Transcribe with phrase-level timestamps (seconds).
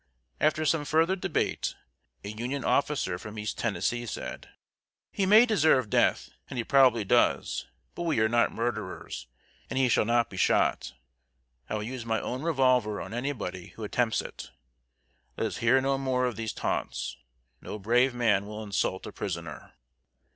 [0.39, 1.75] After some further debate,
[2.23, 4.49] a Union officer from East Tennessee said.
[5.11, 7.67] "He may deserve death, and he probably does.
[7.93, 9.27] But we are not murderers,
[9.69, 10.93] and he shall not be shot.
[11.69, 14.49] I will use my own revolver on anybody who attempts it.
[15.37, 17.15] Let us hear no more of these taunts.
[17.61, 19.73] No brave man will insult a prisoner."